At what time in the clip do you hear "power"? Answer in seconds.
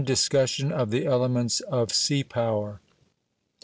2.23-2.81